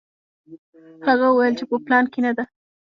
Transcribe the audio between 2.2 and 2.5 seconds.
نه ده.